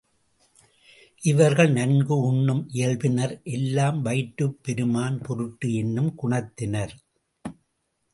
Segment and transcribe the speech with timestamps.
[1.23, 6.95] இவர்கள் நன்கு உண்ணும் இயல்பினர் எல்லாம் வயிற்றுப் பெருமான் பொருட்டு என்னும் குணத்தினர்.